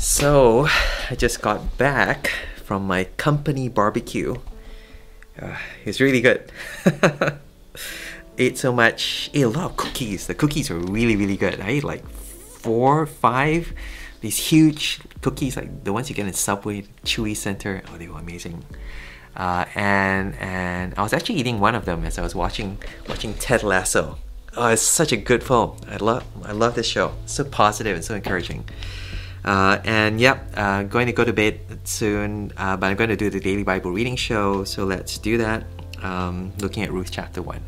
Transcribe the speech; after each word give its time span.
So, 0.00 0.66
I 1.10 1.14
just 1.14 1.42
got 1.42 1.76
back 1.76 2.28
from 2.64 2.86
my 2.86 3.04
company 3.18 3.68
barbecue. 3.68 4.36
Uh, 5.38 5.58
it's 5.84 6.00
really 6.00 6.22
good. 6.22 6.50
ate 8.38 8.56
so 8.56 8.72
much, 8.72 9.28
ate 9.34 9.42
a 9.42 9.48
lot 9.50 9.72
of 9.72 9.76
cookies. 9.76 10.26
The 10.26 10.34
cookies 10.34 10.70
were 10.70 10.78
really, 10.78 11.16
really 11.16 11.36
good. 11.36 11.60
I 11.60 11.68
ate 11.68 11.84
like 11.84 12.08
four, 12.08 13.04
five, 13.04 13.74
these 14.22 14.38
huge 14.38 15.00
cookies, 15.20 15.54
like 15.54 15.84
the 15.84 15.92
ones 15.92 16.08
you 16.08 16.16
get 16.16 16.26
in 16.26 16.32
Subway, 16.32 16.86
Chewy 17.04 17.36
Center. 17.36 17.82
Oh, 17.92 17.98
they 17.98 18.08
were 18.08 18.20
amazing. 18.20 18.64
Uh, 19.36 19.66
and 19.74 20.34
and 20.36 20.94
I 20.96 21.02
was 21.02 21.12
actually 21.12 21.36
eating 21.36 21.60
one 21.60 21.74
of 21.74 21.84
them 21.84 22.06
as 22.06 22.18
I 22.18 22.22
was 22.22 22.34
watching 22.34 22.78
watching 23.06 23.34
Ted 23.34 23.62
Lasso. 23.62 24.16
Oh, 24.56 24.68
it's 24.68 24.80
such 24.80 25.12
a 25.12 25.18
good 25.18 25.44
film. 25.44 25.76
I 25.86 25.96
love 25.96 26.24
I 26.42 26.52
love 26.52 26.74
this 26.74 26.86
show. 26.86 27.12
So 27.26 27.44
positive 27.44 27.96
and 27.96 28.04
so 28.04 28.14
encouraging. 28.14 28.64
Uh, 29.44 29.78
and 29.84 30.20
yep, 30.20 30.52
uh, 30.54 30.82
going 30.82 31.06
to 31.06 31.12
go 31.12 31.24
to 31.24 31.32
bed 31.32 31.60
soon, 31.84 32.52
uh, 32.56 32.76
but 32.76 32.86
I'm 32.86 32.96
going 32.96 33.10
to 33.10 33.16
do 33.16 33.30
the 33.30 33.40
daily 33.40 33.62
Bible 33.62 33.90
reading 33.90 34.16
show. 34.16 34.64
So 34.64 34.84
let's 34.84 35.18
do 35.18 35.38
that. 35.38 35.64
Um, 36.02 36.52
looking 36.58 36.82
at 36.82 36.92
Ruth 36.92 37.10
chapter 37.10 37.42
one. 37.42 37.62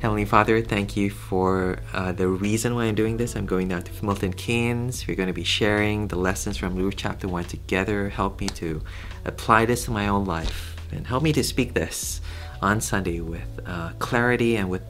Heavenly 0.00 0.26
Father, 0.26 0.60
thank 0.60 0.98
you 0.98 1.08
for 1.08 1.78
uh, 1.94 2.12
the 2.12 2.28
reason 2.28 2.74
why 2.74 2.84
I'm 2.84 2.94
doing 2.94 3.16
this. 3.16 3.36
I'm 3.36 3.46
going 3.46 3.68
down 3.68 3.84
to 3.84 4.04
Milton 4.04 4.34
Keynes. 4.34 5.06
We're 5.06 5.16
going 5.16 5.28
to 5.28 5.32
be 5.32 5.44
sharing 5.44 6.08
the 6.08 6.16
lessons 6.16 6.58
from 6.58 6.76
Ruth 6.76 6.94
chapter 6.98 7.26
1 7.26 7.44
together. 7.44 8.10
Help 8.10 8.38
me 8.38 8.48
to 8.48 8.82
apply 9.24 9.64
this 9.64 9.86
to 9.86 9.92
my 9.92 10.08
own 10.08 10.26
life 10.26 10.76
and 10.92 11.06
help 11.06 11.22
me 11.22 11.32
to 11.32 11.42
speak 11.42 11.72
this 11.72 12.20
on 12.60 12.82
Sunday 12.82 13.20
with 13.20 13.48
uh, 13.64 13.92
clarity 13.98 14.56
and 14.56 14.68
with 14.68 14.82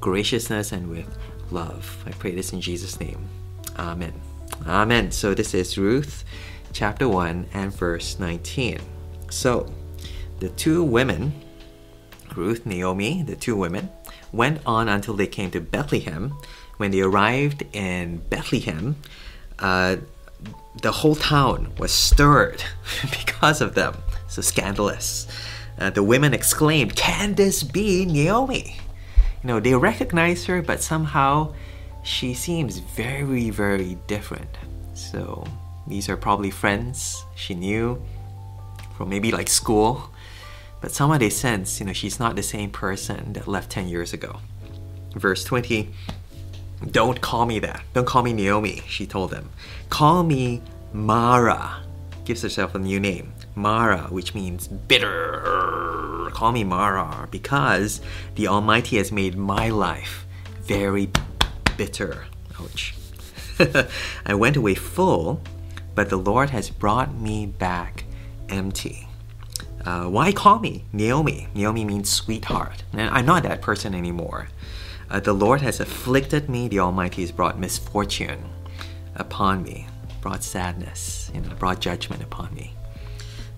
graciousness 0.00 0.72
and 0.72 0.88
with 0.88 1.18
love. 1.50 2.02
I 2.06 2.12
pray 2.12 2.34
this 2.34 2.54
in 2.54 2.62
Jesus' 2.62 2.98
name. 2.98 3.28
Amen. 3.78 4.31
Amen. 4.66 5.10
So 5.10 5.34
this 5.34 5.54
is 5.54 5.76
Ruth 5.76 6.24
chapter 6.72 7.08
1 7.08 7.48
and 7.52 7.74
verse 7.74 8.18
19. 8.18 8.78
So 9.30 9.72
the 10.40 10.48
two 10.50 10.82
women, 10.84 11.32
Ruth, 12.36 12.64
Naomi, 12.64 13.22
the 13.22 13.36
two 13.36 13.56
women, 13.56 13.90
went 14.32 14.60
on 14.64 14.88
until 14.88 15.14
they 15.14 15.26
came 15.26 15.50
to 15.50 15.60
Bethlehem. 15.60 16.34
When 16.76 16.90
they 16.90 17.00
arrived 17.00 17.64
in 17.72 18.18
Bethlehem, 18.30 18.96
uh, 19.58 19.96
the 20.80 20.92
whole 20.92 21.16
town 21.16 21.72
was 21.78 21.92
stirred 21.92 22.62
because 23.02 23.60
of 23.60 23.74
them. 23.74 23.96
So 24.28 24.42
scandalous. 24.42 25.26
Uh, 25.78 25.90
the 25.90 26.02
women 26.02 26.34
exclaimed, 26.34 26.96
Can 26.96 27.34
this 27.34 27.62
be 27.62 28.04
Naomi? 28.06 28.76
You 29.42 29.48
know, 29.48 29.60
they 29.60 29.74
recognize 29.74 30.46
her, 30.46 30.62
but 30.62 30.80
somehow 30.80 31.54
she 32.02 32.34
seems 32.34 32.78
very, 32.78 33.50
very 33.50 33.96
different. 34.06 34.58
So 34.94 35.44
these 35.86 36.08
are 36.08 36.16
probably 36.16 36.50
friends 36.50 37.24
she 37.34 37.54
knew 37.54 38.00
from 38.96 39.08
maybe 39.08 39.32
like 39.32 39.48
school 39.48 40.12
but 40.82 40.90
somehow 40.90 41.16
they 41.16 41.30
sense, 41.30 41.78
you 41.78 41.86
know, 41.86 41.92
she's 41.92 42.18
not 42.18 42.34
the 42.34 42.42
same 42.42 42.68
person 42.68 43.34
that 43.34 43.46
left 43.46 43.70
10 43.70 43.88
years 43.88 44.12
ago. 44.12 44.40
Verse 45.14 45.44
20 45.44 45.88
Don't 46.90 47.20
call 47.20 47.46
me 47.46 47.60
that. 47.60 47.82
Don't 47.94 48.04
call 48.04 48.24
me 48.24 48.32
Naomi, 48.32 48.82
she 48.88 49.06
told 49.06 49.30
them. 49.30 49.50
Call 49.90 50.24
me 50.24 50.60
Mara. 50.92 51.84
Gives 52.24 52.42
herself 52.42 52.74
a 52.74 52.80
new 52.80 52.98
name. 52.98 53.32
Mara, 53.54 54.08
which 54.10 54.34
means 54.34 54.66
bitter. 54.66 56.28
Call 56.32 56.50
me 56.50 56.64
Mara 56.64 57.28
because 57.30 58.00
the 58.34 58.48
Almighty 58.48 58.96
has 58.96 59.12
made 59.12 59.36
my 59.36 59.68
life 59.68 60.26
very 60.62 61.06
bitter. 61.76 62.26
Ouch. 62.60 62.94
I 64.26 64.34
went 64.34 64.56
away 64.56 64.74
full, 64.74 65.40
but 65.94 66.08
the 66.08 66.16
Lord 66.16 66.50
has 66.50 66.70
brought 66.70 67.14
me 67.14 67.46
back 67.46 68.04
empty. 68.48 69.08
Uh, 69.84 70.04
why 70.04 70.32
call 70.32 70.58
me 70.58 70.84
Naomi? 70.92 71.48
Naomi 71.54 71.84
means 71.84 72.08
sweetheart. 72.08 72.84
And 72.92 73.10
I'm 73.10 73.26
not 73.26 73.42
that 73.42 73.62
person 73.62 73.94
anymore. 73.94 74.48
Uh, 75.10 75.20
the 75.20 75.32
Lord 75.32 75.60
has 75.60 75.80
afflicted 75.80 76.48
me, 76.48 76.68
the 76.68 76.78
Almighty 76.78 77.22
has 77.22 77.32
brought 77.32 77.58
misfortune 77.58 78.44
upon 79.16 79.62
me, 79.62 79.86
brought 80.20 80.42
sadness, 80.42 81.30
you 81.34 81.40
know, 81.40 81.54
brought 81.56 81.80
judgment 81.80 82.22
upon 82.22 82.54
me. 82.54 82.72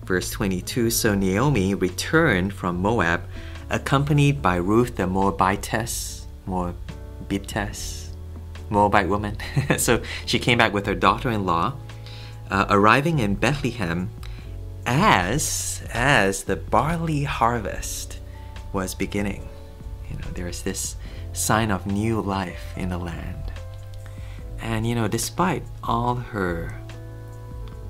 Verse 0.03 0.29
22 0.31 0.89
So 0.89 1.15
Naomi 1.15 1.73
returned 1.73 2.53
from 2.53 2.81
Moab, 2.81 3.21
accompanied 3.69 4.41
by 4.41 4.55
Ruth 4.57 4.97
the 4.97 5.07
Moabitess, 5.07 6.25
Moabitess, 6.47 8.09
Moabite 8.69 9.09
woman. 9.09 9.37
so 9.77 10.01
she 10.25 10.39
came 10.39 10.57
back 10.57 10.73
with 10.73 10.85
her 10.85 10.95
daughter 10.95 11.29
in 11.29 11.45
law. 11.45 11.73
Uh, 12.49 12.65
arriving 12.69 13.19
in 13.19 13.35
Bethlehem, 13.35 14.11
as 14.85 15.81
as 15.91 16.43
the 16.43 16.55
barley 16.55 17.23
harvest 17.23 18.19
was 18.71 18.93
beginning 18.93 19.47
you 20.09 20.15
know 20.17 20.27
there's 20.33 20.61
this 20.61 20.95
sign 21.33 21.71
of 21.71 21.87
new 21.87 22.21
life 22.21 22.73
in 22.77 22.89
the 22.89 22.97
land 22.97 23.51
and 24.59 24.85
you 24.85 24.93
know 24.93 25.07
despite 25.07 25.63
all 25.83 26.15
her 26.15 26.79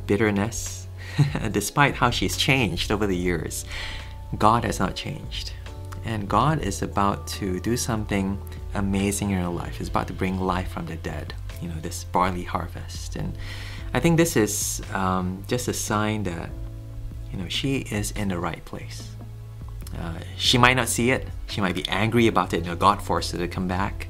bitterness 0.07 0.87
despite 1.51 1.95
how 1.95 2.09
she's 2.09 2.37
changed 2.37 2.91
over 2.91 3.05
the 3.05 3.17
years 3.17 3.65
god 4.37 4.63
has 4.63 4.79
not 4.79 4.95
changed 4.95 5.51
and 6.05 6.29
god 6.29 6.59
is 6.59 6.81
about 6.81 7.27
to 7.27 7.59
do 7.59 7.75
something 7.75 8.39
amazing 8.75 9.31
in 9.31 9.41
her 9.41 9.49
life 9.49 9.77
he's 9.77 9.87
about 9.87 10.07
to 10.07 10.13
bring 10.13 10.39
life 10.39 10.69
from 10.69 10.85
the 10.85 10.95
dead 10.97 11.33
you 11.61 11.67
know 11.67 11.75
this 11.81 12.03
barley 12.05 12.43
harvest 12.43 13.15
and 13.15 13.37
i 13.93 13.99
think 13.99 14.17
this 14.17 14.35
is 14.35 14.81
um, 14.93 15.43
just 15.47 15.67
a 15.67 15.73
sign 15.73 16.23
that 16.23 16.49
you 17.35 17.41
know, 17.43 17.49
she 17.49 17.79
is 17.79 18.11
in 18.11 18.29
the 18.29 18.39
right 18.39 18.63
place. 18.63 19.11
Uh, 19.99 20.19
she 20.37 20.57
might 20.57 20.75
not 20.75 20.87
see 20.87 21.11
it. 21.11 21.27
She 21.47 21.59
might 21.59 21.75
be 21.75 21.85
angry 21.89 22.27
about 22.27 22.53
it. 22.53 22.63
You 22.63 22.67
know, 22.67 22.75
God 22.77 23.01
forced 23.01 23.33
her 23.33 23.37
to 23.37 23.47
come 23.49 23.67
back. 23.67 24.07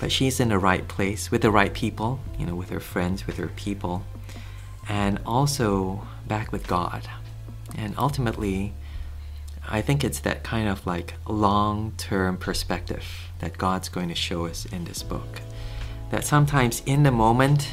But 0.00 0.10
she's 0.10 0.40
in 0.40 0.48
the 0.48 0.58
right 0.58 0.88
place 0.88 1.30
with 1.30 1.42
the 1.42 1.50
right 1.52 1.72
people, 1.72 2.18
you 2.36 2.46
know, 2.46 2.56
with 2.56 2.70
her 2.70 2.80
friends, 2.80 3.24
with 3.24 3.36
her 3.36 3.46
people, 3.46 4.04
and 4.88 5.20
also 5.24 6.08
back 6.26 6.50
with 6.50 6.66
God. 6.66 7.08
And 7.76 7.94
ultimately, 7.96 8.72
I 9.68 9.82
think 9.82 10.04
it's 10.04 10.20
that 10.20 10.42
kind 10.42 10.68
of 10.68 10.86
like 10.86 11.14
long 11.28 11.92
term 11.96 12.36
perspective 12.36 13.04
that 13.38 13.56
God's 13.58 13.88
going 13.88 14.08
to 14.08 14.14
show 14.14 14.46
us 14.46 14.66
in 14.66 14.84
this 14.84 15.02
book. 15.02 15.40
That 16.10 16.24
sometimes 16.24 16.82
in 16.86 17.02
the 17.02 17.12
moment, 17.12 17.68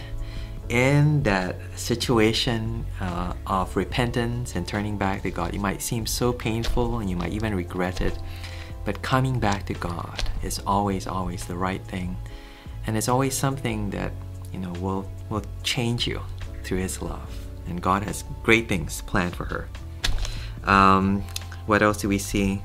in 0.70 1.24
that 1.24 1.56
situation 1.76 2.86
uh, 3.00 3.34
of 3.46 3.76
repentance 3.76 4.56
and 4.56 4.68
turning 4.68 4.98
back 4.98 5.24
to 5.24 5.32
God, 5.32 5.54
it 5.56 5.60
might 5.62 5.82
seem 5.82 6.06
so 6.06 6.34
painful 6.34 7.00
and 7.00 7.10
you 7.10 7.16
might 7.16 7.32
even 7.32 7.56
regret 7.56 8.02
it. 8.02 8.18
But 8.86 9.02
coming 9.02 9.40
back 9.40 9.66
to 9.68 9.74
God 9.74 10.24
is 10.44 10.60
always, 10.66 11.08
always 11.08 11.46
the 11.46 11.56
right 11.56 11.84
thing. 11.86 12.16
And 12.86 12.96
it's 12.96 13.10
always 13.10 13.36
something 13.36 13.90
that, 13.90 14.12
you 14.54 14.60
know, 14.60 14.72
will, 14.74 15.10
will 15.30 15.44
change 15.64 16.08
you 16.08 16.22
through 16.64 16.78
His 16.78 17.02
love. 17.02 17.30
And 17.68 17.82
God 17.82 18.04
has 18.04 18.24
great 18.44 18.70
things 18.70 19.02
planned 19.02 19.36
for 19.36 19.46
her. 19.46 19.68
Um, 20.64 21.24
what 21.68 21.82
else 21.82 21.98
do 22.02 22.10
we 22.10 22.18
see? 22.18 22.62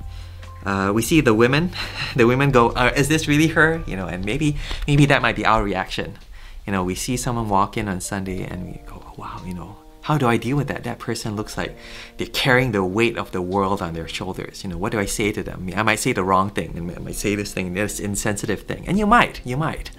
Uh, 0.65 0.93
we 0.95 1.03
see 1.03 1.21
the 1.21 1.35
women. 1.35 1.71
The 2.17 2.27
women 2.27 2.51
go, 2.51 2.71
uh, 2.71 2.93
"Is 2.95 3.09
this 3.09 3.27
really 3.27 3.49
her?" 3.49 3.83
You 3.87 3.97
know, 3.97 4.07
and 4.07 4.25
maybe 4.25 4.57
maybe 4.87 5.07
that 5.07 5.23
might 5.23 5.37
be 5.37 5.47
our 5.47 5.63
reaction 5.65 6.19
you 6.67 6.73
know, 6.73 6.85
we 6.85 6.95
see 6.95 7.17
someone 7.17 7.49
walk 7.49 7.77
in 7.77 7.89
on 7.89 8.01
Sunday 8.01 8.45
and 8.45 8.67
we 8.67 8.81
go, 8.87 9.03
wow, 9.17 9.41
you 9.45 9.55
know, 9.55 9.77
how 10.03 10.19
do 10.19 10.27
I 10.27 10.37
deal 10.37 10.57
with 10.57 10.69
that? 10.69 10.85
That 10.85 10.99
person 10.99 11.37
looks 11.37 11.57
like 11.57 11.77
they're 12.17 12.27
carrying 12.29 12.73
the 12.73 12.85
weight 12.85 13.17
of 13.17 13.31
the 13.33 13.43
world 13.43 13.83
on 13.83 13.95
their 13.95 14.09
shoulders. 14.09 14.63
You 14.63 14.71
know, 14.71 14.79
what 14.79 14.93
do 14.93 14.99
I 14.99 15.05
say 15.05 15.33
to 15.33 15.43
them? 15.43 15.71
I 15.77 15.83
might 15.83 15.99
say 15.99 16.13
the 16.13 16.25
wrong 16.25 16.51
thing, 16.51 16.93
I 16.97 17.01
might 17.01 17.15
say 17.15 17.35
this 17.35 17.53
thing, 17.53 17.75
this 17.75 18.01
insensitive 18.01 18.63
thing, 18.63 18.87
and 18.87 18.99
you 18.99 19.07
might, 19.07 19.41
you 19.45 19.57
might. 19.57 19.91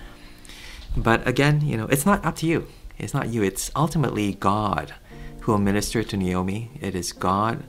But 0.95 1.25
again, 1.27 1.61
you 1.61 1.77
know, 1.77 1.87
it's 1.87 2.05
not 2.05 2.23
up 2.25 2.35
to 2.37 2.45
you. 2.45 2.67
It's 2.97 3.13
not 3.13 3.29
you. 3.29 3.43
It's 3.43 3.71
ultimately 3.75 4.33
God 4.35 4.93
who 5.41 5.51
will 5.51 5.59
minister 5.59 6.03
to 6.03 6.17
Naomi. 6.17 6.71
It 6.79 6.95
is 6.95 7.11
God 7.11 7.63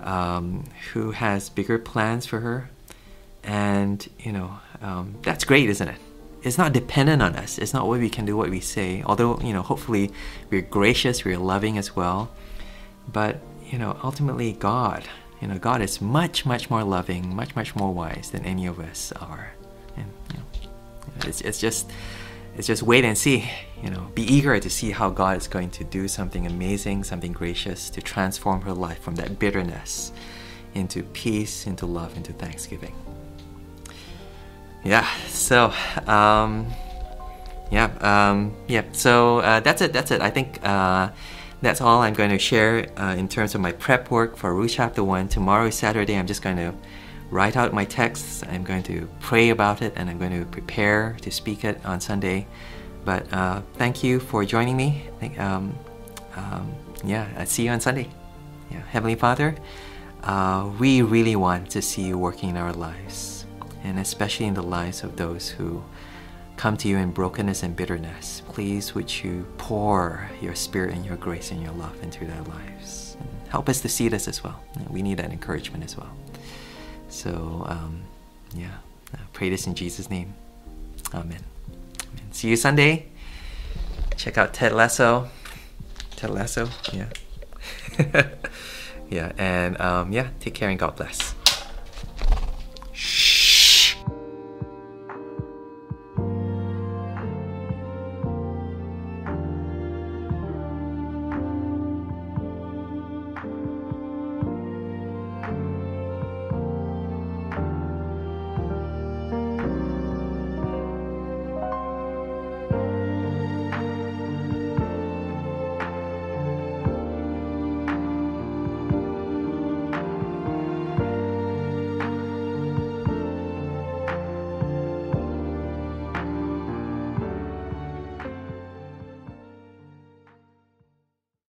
um, 0.00 0.64
who 0.92 1.12
has 1.12 1.48
bigger 1.48 1.78
plans 1.78 2.26
for 2.26 2.40
her, 2.40 2.70
and 3.42 4.08
you 4.18 4.32
know, 4.32 4.58
um, 4.80 5.16
that's 5.22 5.44
great, 5.44 5.68
isn't 5.70 5.88
it? 5.88 6.00
it's 6.42 6.58
not 6.58 6.72
dependent 6.72 7.22
on 7.22 7.36
us. 7.36 7.58
It's 7.58 7.74
not 7.74 7.86
what 7.86 8.00
we 8.00 8.08
can 8.08 8.24
do, 8.24 8.36
what 8.36 8.50
we 8.50 8.60
say. 8.60 9.02
Although, 9.04 9.38
you 9.40 9.52
know, 9.52 9.62
hopefully 9.62 10.10
we're 10.50 10.62
gracious, 10.62 11.24
we're 11.24 11.38
loving 11.38 11.78
as 11.78 11.96
well. 11.96 12.30
But, 13.12 13.40
you 13.66 13.78
know, 13.78 13.98
ultimately 14.04 14.52
God, 14.52 15.04
you 15.40 15.48
know, 15.48 15.58
God 15.58 15.82
is 15.82 16.00
much, 16.00 16.46
much 16.46 16.70
more 16.70 16.84
loving, 16.84 17.34
much, 17.34 17.56
much 17.56 17.74
more 17.74 17.92
wise 17.92 18.30
than 18.30 18.44
any 18.44 18.66
of 18.66 18.78
us 18.78 19.12
are. 19.12 19.52
And, 19.96 20.06
you 20.32 20.38
know, 20.38 20.44
it's, 21.28 21.40
it's 21.40 21.60
just, 21.60 21.90
it's 22.58 22.66
just 22.66 22.82
wait 22.82 23.04
and 23.04 23.16
see, 23.16 23.50
you 23.82 23.88
know, 23.88 24.10
be 24.14 24.22
eager 24.22 24.60
to 24.60 24.68
see 24.68 24.90
how 24.90 25.08
God 25.08 25.38
is 25.38 25.48
going 25.48 25.70
to 25.70 25.84
do 25.84 26.08
something 26.08 26.46
amazing, 26.46 27.04
something 27.04 27.32
gracious 27.32 27.88
to 27.90 28.02
transform 28.02 28.60
her 28.62 28.74
life 28.74 29.00
from 29.00 29.14
that 29.14 29.38
bitterness 29.38 30.12
into 30.74 31.02
peace, 31.02 31.66
into 31.66 31.86
love, 31.86 32.14
into 32.16 32.32
thanksgiving 32.34 32.94
yeah, 34.84 35.06
so 35.26 35.72
um, 36.06 36.66
yeah, 37.70 37.90
um, 38.00 38.56
yeah. 38.68 38.84
So 38.92 39.40
uh, 39.40 39.60
that's 39.60 39.82
it. 39.82 39.92
That's 39.92 40.10
it. 40.10 40.20
I 40.20 40.30
think 40.30 40.60
uh, 40.62 41.10
that's 41.60 41.80
all 41.80 42.00
I'm 42.00 42.14
going 42.14 42.30
to 42.30 42.38
share 42.38 42.88
uh, 42.98 43.14
in 43.14 43.28
terms 43.28 43.54
of 43.54 43.60
my 43.60 43.72
prep 43.72 44.10
work 44.10 44.36
for 44.36 44.54
Ruth 44.54 44.72
chapter 44.72 45.02
one. 45.02 45.28
Tomorrow 45.28 45.66
is 45.66 45.74
Saturday. 45.74 46.16
I'm 46.16 46.26
just 46.26 46.42
going 46.42 46.56
to 46.56 46.74
write 47.30 47.56
out 47.56 47.72
my 47.72 47.84
texts. 47.84 48.42
I'm 48.48 48.64
going 48.64 48.82
to 48.84 49.08
pray 49.20 49.50
about 49.50 49.82
it, 49.82 49.92
and 49.96 50.08
I'm 50.08 50.18
going 50.18 50.38
to 50.38 50.44
prepare 50.46 51.16
to 51.22 51.30
speak 51.30 51.64
it 51.64 51.84
on 51.84 52.00
Sunday. 52.00 52.46
But 53.04 53.32
uh, 53.32 53.62
thank 53.74 54.02
you 54.02 54.20
for 54.20 54.44
joining 54.44 54.76
me. 54.76 55.08
Um, 55.38 55.76
um, 56.36 56.74
yeah, 57.04 57.28
I'll 57.36 57.46
see 57.46 57.64
you 57.64 57.70
on 57.70 57.80
Sunday. 57.80 58.08
Yeah, 58.70 58.82
Heavenly 58.82 59.14
Father, 59.14 59.54
uh, 60.24 60.70
we 60.78 61.02
really 61.02 61.36
want 61.36 61.70
to 61.70 61.82
see 61.82 62.02
you 62.02 62.18
working 62.18 62.50
in 62.50 62.56
our 62.56 62.72
lives, 62.72 63.46
and 63.82 63.98
especially 63.98 64.46
in 64.46 64.54
the 64.54 64.62
lives 64.62 65.02
of 65.02 65.16
those 65.16 65.48
who 65.48 65.82
come 66.56 66.76
to 66.76 66.88
you 66.88 66.98
in 66.98 67.12
brokenness 67.12 67.62
and 67.62 67.76
bitterness. 67.76 68.42
Please, 68.48 68.94
would 68.94 69.22
you 69.22 69.46
pour 69.58 70.28
your 70.42 70.54
spirit 70.54 70.92
and 70.92 71.06
your 71.06 71.16
grace 71.16 71.52
and 71.52 71.62
your 71.62 71.72
love 71.72 72.02
into 72.02 72.26
their 72.26 72.42
lives? 72.42 73.16
And 73.20 73.28
help 73.48 73.68
us 73.68 73.80
to 73.82 73.88
see 73.88 74.08
this 74.08 74.26
as 74.26 74.42
well. 74.42 74.60
We 74.90 75.00
need 75.00 75.18
that 75.18 75.30
encouragement 75.30 75.84
as 75.84 75.96
well. 75.96 76.10
So, 77.08 77.64
um, 77.66 78.02
yeah, 78.54 78.78
I 79.14 79.18
pray 79.32 79.50
this 79.50 79.66
in 79.66 79.74
Jesus' 79.74 80.10
name. 80.10 80.34
Amen. 81.14 81.42
Amen. 82.12 82.32
See 82.32 82.48
you 82.48 82.56
Sunday. 82.56 83.06
Check 84.16 84.36
out 84.36 84.52
Ted 84.52 84.72
Lasso. 84.72 85.28
Ted 86.16 86.30
Lasso, 86.30 86.68
yeah. 86.92 87.06
yeah, 89.10 89.32
and 89.38 89.80
um, 89.80 90.12
yeah, 90.12 90.28
take 90.40 90.54
care 90.54 90.68
and 90.68 90.78
God 90.78 90.96
bless. 90.96 91.27